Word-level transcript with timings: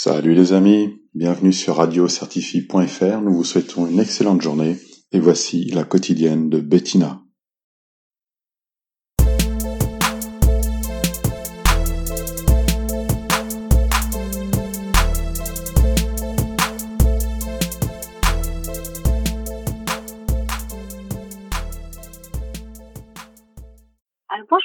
Salut 0.00 0.34
les 0.34 0.52
amis, 0.52 1.02
bienvenue 1.12 1.52
sur 1.52 1.78
radiocertifie.fr. 1.78 3.20
Nous 3.20 3.34
vous 3.34 3.42
souhaitons 3.42 3.88
une 3.88 3.98
excellente 3.98 4.40
journée 4.40 4.76
et 5.10 5.18
voici 5.18 5.64
la 5.72 5.82
quotidienne 5.82 6.48
de 6.48 6.60
Bettina. 6.60 7.20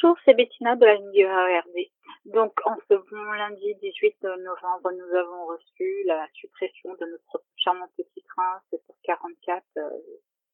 Bonjour, 0.04 0.18
c'est 0.26 0.34
Bettina 0.34 0.76
de 0.76 0.86
la 0.86 1.58
ARD. 1.58 1.78
Donc, 2.26 2.54
en 2.66 2.76
ce 2.90 2.94
bon 2.94 3.32
lundi 3.32 3.74
18 3.76 4.23
novembre, 4.23 4.91
nous 4.91 5.16
avons 5.16 5.46
reçu 5.46 6.04
la 6.05 6.27
suppression 6.34 6.94
de 7.00 7.05
notre 7.05 7.44
charmant 7.55 7.88
petit 7.96 8.24
train 8.24 8.62
7h44 9.08 9.62
euh, 9.77 9.90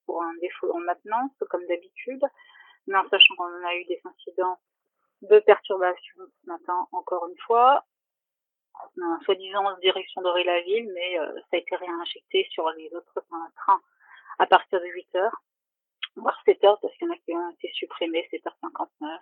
pour 0.05 0.21
un 0.21 0.33
défaut 0.41 0.71
en 0.75 0.79
maintenance, 0.79 1.31
comme 1.49 1.65
d'habitude. 1.67 2.21
Mais 2.87 2.97
en 2.97 3.09
sachant 3.09 3.35
qu'on 3.35 3.65
a 3.65 3.75
eu 3.75 3.85
des 3.85 3.99
incidents 4.05 4.59
de 5.23 5.39
perturbation 5.39 6.17
ce 6.17 6.47
matin, 6.47 6.87
encore 6.91 7.27
une 7.27 7.37
fois, 7.39 7.85
soi-disant 9.25 9.65
en 9.65 9.77
direction 9.79 10.21
la 10.21 10.61
ville 10.61 10.89
mais 10.93 11.19
euh, 11.19 11.33
ça 11.49 11.57
a 11.57 11.57
été 11.57 11.75
réinjecté 11.75 12.47
sur 12.51 12.69
les 12.71 12.89
autres 12.93 13.21
trains 13.55 13.81
à 14.37 14.45
partir 14.45 14.79
de 14.79 14.85
8 14.85 15.07
h 15.15 15.31
voire 16.19 16.39
7 16.45 16.61
h 16.61 16.77
parce 16.81 16.95
qu'il 16.95 17.07
y 17.07 17.09
en 17.09 17.13
a 17.13 17.17
qui 17.17 17.33
ont 17.33 17.49
été 17.51 17.71
supprimés, 17.73 18.27
7h59, 18.31 19.19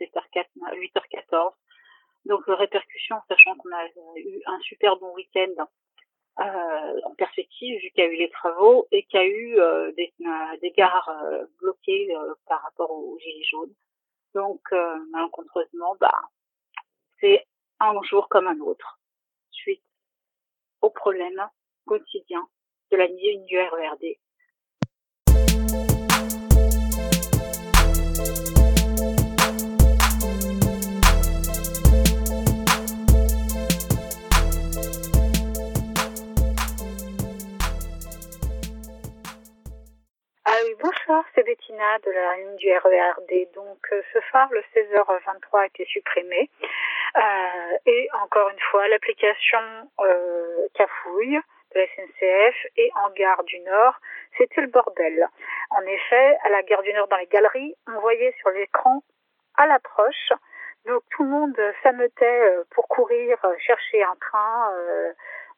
7h4, 0.00 0.46
8h14. 0.74 1.52
Donc 2.26 2.44
répercussion, 2.46 3.16
sachant 3.28 3.54
qu'on 3.56 3.72
a 3.72 3.86
eu 4.16 4.42
un 4.46 4.58
super 4.60 4.96
bon 4.96 5.14
week-end 5.14 5.66
euh, 6.40 7.00
en 7.04 7.14
perspective, 7.14 7.80
vu 7.80 7.90
qu'il 7.90 8.04
y 8.04 8.06
a 8.06 8.10
eu 8.10 8.16
les 8.16 8.30
travaux 8.30 8.86
et 8.92 9.02
qu'il 9.04 9.18
y 9.18 9.22
a 9.22 9.26
eu 9.26 9.58
euh, 9.58 9.92
des, 9.92 10.12
euh, 10.20 10.56
des, 10.62 10.70
gares 10.70 11.08
euh, 11.08 11.44
bloquées 11.60 12.14
par 12.46 12.62
rapport 12.62 12.90
aux 12.90 13.18
gilets 13.18 13.44
jaunes. 13.44 13.74
Donc 14.34 14.60
malencontreusement, 15.10 15.96
bah, 15.98 16.14
c'est 17.20 17.44
un 17.80 18.00
jour 18.02 18.28
comme 18.28 18.46
un 18.46 18.60
autre, 18.60 19.00
suite 19.50 19.82
aux 20.80 20.90
problèmes 20.90 21.48
quotidiens 21.86 22.46
de 22.92 22.96
la 22.96 23.06
ligne 23.06 23.44
du 23.46 23.58
RERD. 23.58 24.04
C'est 41.34 41.42
Bettina 41.42 41.98
de 42.04 42.10
la 42.10 42.36
ligne 42.36 42.56
du 42.56 42.70
RERD. 42.70 43.52
Donc 43.54 43.78
euh, 43.92 44.02
ce 44.12 44.20
phare, 44.32 44.48
le 44.52 44.62
16h23, 44.74 45.60
a 45.60 45.66
été 45.66 45.84
supprimé. 45.86 46.50
Euh, 47.16 47.78
et 47.86 48.08
encore 48.22 48.48
une 48.50 48.60
fois, 48.70 48.86
l'application 48.88 49.58
euh, 50.00 50.68
Cafouille 50.74 51.40
de 51.74 51.80
la 51.80 51.86
SNCF 51.86 52.66
et 52.76 52.90
en 52.94 53.10
gare 53.10 53.42
du 53.44 53.58
Nord, 53.60 53.94
c'était 54.36 54.60
le 54.60 54.68
bordel. 54.68 55.28
En 55.70 55.82
effet, 55.82 56.38
à 56.44 56.50
la 56.50 56.62
gare 56.62 56.82
du 56.82 56.92
Nord, 56.92 57.08
dans 57.08 57.16
les 57.16 57.26
galeries, 57.26 57.74
on 57.86 58.00
voyait 58.00 58.34
sur 58.38 58.50
l'écran 58.50 59.02
à 59.56 59.66
l'approche, 59.66 60.32
donc 60.86 61.02
tout 61.10 61.24
le 61.24 61.30
monde 61.30 61.60
s'ameutait 61.82 62.40
euh, 62.40 62.64
pour 62.70 62.86
courir 62.88 63.36
chercher 63.58 64.02
un 64.02 64.16
train 64.20 64.72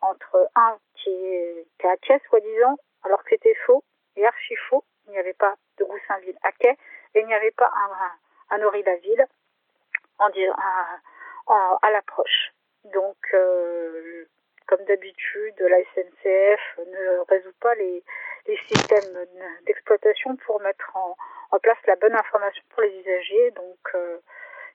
entre 0.00 0.48
un 0.56 0.78
qui 0.94 1.10
est, 1.10 1.66
à 1.84 1.96
quai, 1.98 2.18
soi-disant, 2.28 2.76
alors 3.04 3.22
que 3.22 3.30
c'était 3.30 3.56
faux 3.66 3.84
et 4.16 4.26
archi 4.26 4.56
faux 4.68 4.84
il 5.10 5.12
n'y 5.12 5.18
avait 5.18 5.34
pas 5.34 5.56
de 5.78 5.84
Goussainville 5.84 6.38
à 6.42 6.52
quai 6.52 6.76
et 7.14 7.20
il 7.20 7.26
n'y 7.26 7.34
avait 7.34 7.50
pas 7.50 7.70
un, 7.74 8.56
un 8.56 8.62
en, 10.18 10.30
en, 11.46 11.78
à 11.82 11.90
l'approche. 11.90 12.52
Donc, 12.84 13.16
euh, 13.34 14.24
comme 14.66 14.84
d'habitude, 14.84 15.60
la 15.60 15.82
SNCF 15.94 16.60
ne 16.86 17.18
résout 17.28 17.54
pas 17.60 17.74
les, 17.74 18.02
systèmes 18.66 19.26
d'exploitation 19.66 20.34
pour 20.36 20.60
mettre 20.60 20.96
en, 20.96 21.16
en, 21.52 21.58
place 21.60 21.78
la 21.86 21.94
bonne 21.96 22.14
information 22.14 22.62
pour 22.70 22.82
les 22.82 22.98
usagers. 22.98 23.50
Donc, 23.52 23.78
euh, 23.94 24.18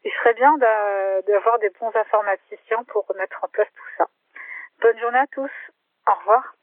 il 0.04 0.12
serait 0.12 0.34
bien 0.34 0.58
d'avoir 0.58 1.60
des 1.60 1.70
bons 1.72 1.94
informaticiens 1.94 2.84
pour 2.86 3.06
mettre 3.16 3.44
en 3.44 3.48
place 3.50 3.68
tout 3.76 3.90
ça. 3.98 4.08
Bonne 4.82 5.00
journée 5.00 5.20
à 5.20 5.28
tous. 5.28 5.52
Au 6.08 6.14
revoir. 6.14 6.55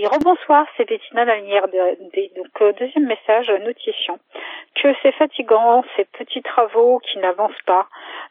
Oui, 0.00 0.06
rebonsoir, 0.06 0.66
c'est 0.76 0.88
Bettina 0.88 1.26
la 1.26 1.38
de 1.40 2.34
Donc 2.34 2.62
euh, 2.62 2.72
deuxième 2.72 3.06
message, 3.06 3.50
notifiant 3.50 4.18
que 4.74 4.88
c'est 5.02 5.12
fatigant, 5.12 5.84
ces 5.94 6.06
petits 6.06 6.40
travaux 6.40 7.00
qui 7.00 7.18
n'avancent 7.18 7.60
pas, 7.66 7.86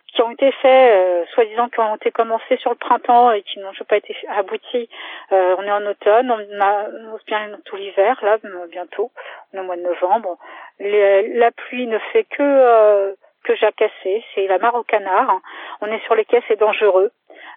qui 0.07 0.23
ont 0.23 0.31
été 0.31 0.51
faits, 0.51 0.91
euh, 0.91 1.25
soi-disant 1.35 1.69
qui 1.69 1.79
ont 1.79 1.95
été 1.95 2.09
commencés 2.09 2.57
sur 2.57 2.71
le 2.71 2.75
printemps 2.75 3.31
et 3.31 3.43
qui 3.43 3.59
n'ont 3.59 3.71
pas 3.87 3.97
été 3.97 4.15
aboutis. 4.29 4.89
Euh, 5.31 5.55
on 5.59 5.63
est 5.63 5.71
en 5.71 5.85
automne, 5.85 6.31
on 6.31 6.59
a 6.59 6.87
bien 7.27 7.51
tout 7.65 7.75
l'hiver, 7.75 8.17
là, 8.23 8.37
bientôt, 8.71 9.11
on 9.53 9.57
est 9.57 9.61
au 9.61 9.65
mois 9.65 9.77
de 9.77 9.83
novembre. 9.83 10.39
la 10.79 11.51
pluie 11.51 11.85
ne 11.85 11.99
fait 12.11 12.23
que 12.23 13.15
que 13.43 13.55
jacasser, 13.55 14.23
c'est 14.33 14.47
la 14.47 14.57
mare 14.57 14.73
au 14.73 14.83
canard. 14.83 15.39
On 15.81 15.87
est 15.87 16.03
sur 16.05 16.15
les 16.15 16.25
quais, 16.25 16.41
c'est 16.47 16.59
dangereux. 16.59 17.11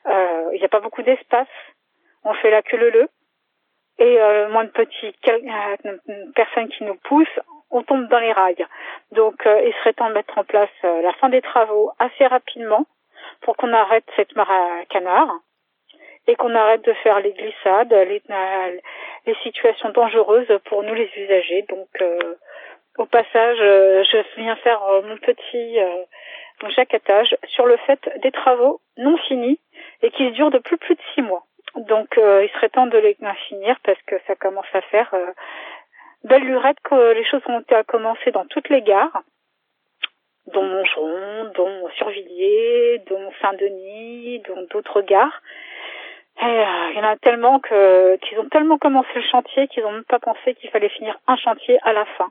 Il 0.04 0.58
n'y 0.58 0.64
a 0.64 0.68
pas 0.68 0.80
beaucoup 0.80 1.02
d'espace. 1.02 1.48
On 2.24 2.34
fait 2.34 2.50
la 2.50 2.60
queue 2.60 2.76
le 2.76 2.90
le 2.90 3.08
et 3.98 4.20
euh, 4.20 4.48
moins 4.48 4.64
de 4.64 4.70
petits 4.70 5.14
euh, 5.28 5.97
personnes 6.34 6.69
qui 6.69 6.84
nous 6.84 6.97
poussent, 7.04 7.41
on 7.70 7.82
tombe 7.82 8.08
dans 8.08 8.19
les 8.19 8.32
rails. 8.32 8.66
Donc 9.12 9.47
euh, 9.47 9.62
il 9.64 9.72
serait 9.75 9.92
temps 9.92 10.08
de 10.08 10.14
mettre 10.14 10.36
en 10.38 10.44
place 10.44 10.70
euh, 10.84 11.03
la 11.03 11.12
fin 11.14 11.28
des 11.28 11.42
travaux 11.42 11.91
assez 11.98 12.26
rapidement 12.26 12.86
pour 13.42 13.56
qu'on 13.56 13.72
arrête 13.72 14.04
cette 14.16 14.34
mare 14.36 14.50
canard 14.88 15.30
et 16.26 16.36
qu'on 16.36 16.54
arrête 16.54 16.84
de 16.84 16.92
faire 16.94 17.20
les 17.20 17.32
glissades, 17.32 17.92
les, 17.92 18.22
les 19.26 19.34
situations 19.42 19.91
dangereuses 19.91 20.59
pour 20.66 20.82
nous 20.82 20.94
les 20.94 21.10
usagers. 21.16 21.64
Donc 21.69 21.88
au 22.98 23.06
passage, 23.06 23.59
je 23.59 24.41
viens 24.41 24.54
faire 24.56 24.80
mon 25.03 25.16
petit 25.16 25.78
jacatage 26.76 27.36
sur 27.47 27.66
le 27.66 27.76
fait 27.78 27.98
des 28.22 28.30
travaux 28.30 28.80
non 28.97 29.16
finis 29.16 29.59
et 30.03 30.10
qui 30.10 30.30
durent 30.32 30.50
depuis 30.50 30.76
plus 30.76 30.94
de 30.94 31.00
six 31.14 31.22
mois. 31.22 31.44
Donc 31.77 32.19
euh, 32.19 32.44
il 32.44 32.50
serait 32.50 32.69
temps 32.69 32.87
de 32.87 32.99
les 32.99 33.16
finir 33.49 33.77
parce 33.83 34.00
que 34.03 34.16
ça 34.27 34.34
commence 34.37 34.66
à 34.75 34.83
faire 34.83 35.12
euh, 35.15 35.33
belle 36.25 36.44
lurette 36.44 36.78
que 36.84 37.12
les 37.12 37.25
choses 37.25 37.43
ont 37.47 37.65
commencer 37.87 38.31
dans 38.31 38.47
toutes 38.47 38.69
les 38.69 38.83
gares, 38.83 39.22
dont 40.53 40.62
Montgeron, 40.62 41.53
dont 41.55 41.88
Survilliers, 41.97 43.03
dont 43.09 43.33
Saint-Denis, 43.41 44.41
dont 44.41 44.66
d'autres 44.71 45.00
gares. 45.00 45.41
Et 46.41 46.44
euh, 46.44 46.91
il 46.91 46.97
y 46.97 47.00
en 47.00 47.09
a 47.09 47.16
tellement 47.16 47.59
que 47.60 48.16
qu'ils 48.16 48.39
ont 48.39 48.49
tellement 48.49 48.78
commencé 48.78 49.09
le 49.15 49.22
chantier 49.22 49.69
qu'ils 49.69 49.83
n'ont 49.83 49.93
même 49.93 50.04
pas 50.04 50.19
pensé 50.19 50.54
qu'il 50.54 50.71
fallait 50.71 50.89
finir 50.91 51.19
un 51.27 51.37
chantier 51.37 51.78
à 51.83 51.92
la 51.92 52.04
fin. 52.04 52.30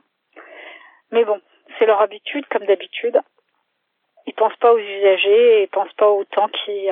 Mais 1.10 1.24
bon, 1.24 1.40
c'est 1.78 1.86
leur 1.86 2.00
habitude, 2.00 2.46
comme 2.46 2.66
d'habitude. 2.66 3.20
Ils 4.26 4.34
pensent 4.34 4.56
pas 4.56 4.72
aux 4.72 4.78
usagers, 4.78 5.62
ils 5.62 5.68
pensent 5.68 5.92
pas 5.94 6.08
au 6.08 6.24
temps 6.24 6.48
qui 6.48 6.88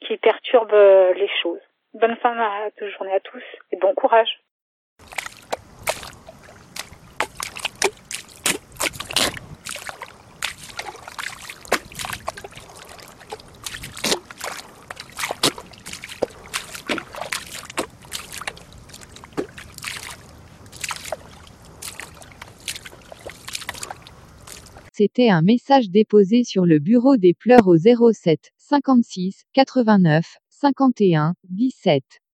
qui 0.00 0.16
perturbe 0.16 0.72
euh, 0.72 1.12
les 1.14 1.30
choses. 1.42 1.60
Bonne 1.94 2.16
fin 2.16 2.34
de 2.80 2.88
journée 2.90 3.14
à 3.14 3.20
tous 3.20 3.42
et 3.72 3.76
bon 3.76 3.94
courage. 3.94 4.40
C'était 24.96 25.28
un 25.28 25.42
message 25.42 25.90
déposé 25.90 26.44
sur 26.44 26.66
le 26.66 26.78
bureau 26.78 27.16
des 27.16 27.34
pleurs 27.34 27.66
au 27.66 27.76
07 27.76 28.52
56 28.58 29.42
89 29.52 30.36
51 30.50 31.34
17. 31.50 32.20